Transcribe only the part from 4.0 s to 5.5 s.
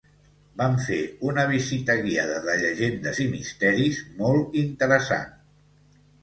molt interessant.